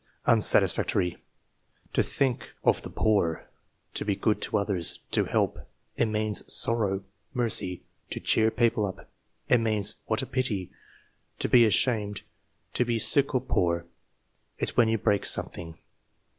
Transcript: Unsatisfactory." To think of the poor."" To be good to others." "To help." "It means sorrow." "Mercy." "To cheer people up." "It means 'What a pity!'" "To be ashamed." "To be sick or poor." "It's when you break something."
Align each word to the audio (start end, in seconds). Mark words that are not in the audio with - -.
Unsatisfactory." 0.25 1.17
To 1.93 2.01
think 2.01 2.53
of 2.63 2.81
the 2.81 2.89
poor."" 2.89 3.45
To 3.93 4.03
be 4.03 4.15
good 4.15 4.41
to 4.41 4.57
others." 4.57 4.97
"To 5.11 5.25
help." 5.25 5.59
"It 5.95 6.07
means 6.07 6.51
sorrow." 6.51 7.03
"Mercy." 7.35 7.83
"To 8.09 8.19
cheer 8.19 8.49
people 8.49 8.83
up." 8.87 9.07
"It 9.47 9.59
means 9.59 9.93
'What 10.07 10.23
a 10.23 10.25
pity!'" 10.25 10.71
"To 11.37 11.47
be 11.47 11.65
ashamed." 11.67 12.23
"To 12.73 12.83
be 12.83 12.97
sick 12.97 13.35
or 13.35 13.41
poor." 13.41 13.85
"It's 14.57 14.75
when 14.75 14.89
you 14.89 14.97
break 14.97 15.23
something." 15.23 15.77